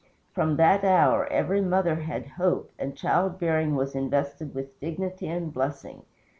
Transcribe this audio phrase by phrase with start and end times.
[0.33, 5.53] From that hour every mother had hope, and child bearing was invested with dignity and
[5.53, 6.01] blessing.